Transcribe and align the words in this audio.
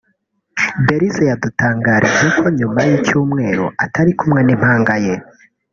Belise 0.85 1.23
yadutangarije 1.29 2.25
ko 2.37 2.45
nyuma 2.57 2.79
y'icyumweru 2.87 3.65
atari 3.83 4.11
kumwe 4.19 4.41
n'impanga 4.43 4.95
ye 5.05 5.15